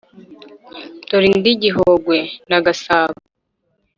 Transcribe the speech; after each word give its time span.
dore 1.07 1.27
indi 1.31 1.51
gihogwe 1.63 2.17
na 2.49 2.57
gasabo 2.65 3.17